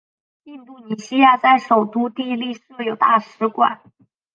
[0.45, 3.81] 印度尼西亚在首都帝力设有大使馆。